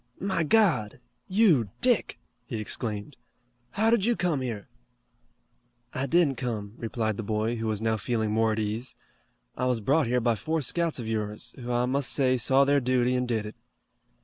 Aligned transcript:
"My 0.19 0.41
God! 0.41 0.99
You, 1.27 1.69
Dick!" 1.79 2.17
he 2.47 2.57
exclaimed. 2.59 3.17
"How 3.69 3.91
did 3.91 4.03
you 4.03 4.15
come 4.15 4.41
here?" 4.41 4.67
"I 5.93 6.07
didn't 6.07 6.37
come," 6.39 6.73
replied 6.77 7.17
the 7.17 7.21
boy, 7.21 7.57
who 7.57 7.67
was 7.67 7.83
now 7.83 7.97
feeling 7.97 8.31
more 8.31 8.51
at 8.53 8.57
ease. 8.57 8.95
"I 9.55 9.67
was 9.67 9.79
brought 9.79 10.07
here 10.07 10.19
by 10.19 10.33
four 10.33 10.63
scouts 10.63 10.97
of 10.97 11.07
yours, 11.07 11.53
who 11.59 11.71
I 11.71 11.85
must 11.85 12.11
say 12.11 12.35
saw 12.37 12.65
their 12.65 12.79
duty 12.81 13.15
and 13.15 13.27
did 13.27 13.45
it." 13.45 13.55